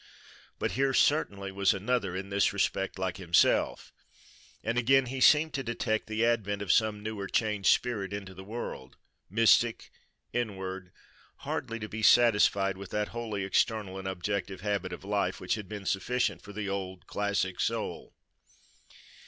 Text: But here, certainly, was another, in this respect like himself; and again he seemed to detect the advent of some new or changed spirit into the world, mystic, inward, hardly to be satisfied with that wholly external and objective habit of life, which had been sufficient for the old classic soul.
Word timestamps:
But 0.57 0.71
here, 0.71 0.95
certainly, 0.95 1.51
was 1.51 1.75
another, 1.75 2.15
in 2.15 2.31
this 2.31 2.51
respect 2.53 2.97
like 2.97 3.17
himself; 3.17 3.93
and 4.63 4.75
again 4.75 5.05
he 5.05 5.21
seemed 5.21 5.53
to 5.53 5.61
detect 5.63 6.07
the 6.07 6.25
advent 6.25 6.63
of 6.63 6.71
some 6.71 7.03
new 7.03 7.19
or 7.19 7.27
changed 7.27 7.69
spirit 7.69 8.11
into 8.11 8.33
the 8.33 8.43
world, 8.43 8.97
mystic, 9.29 9.91
inward, 10.33 10.91
hardly 11.45 11.77
to 11.77 11.87
be 11.87 12.01
satisfied 12.01 12.77
with 12.77 12.89
that 12.89 13.09
wholly 13.09 13.43
external 13.43 13.99
and 13.99 14.07
objective 14.07 14.61
habit 14.61 14.91
of 14.91 15.03
life, 15.03 15.39
which 15.39 15.53
had 15.53 15.69
been 15.69 15.85
sufficient 15.85 16.41
for 16.41 16.51
the 16.51 16.67
old 16.67 17.05
classic 17.05 17.59
soul. 17.59 18.15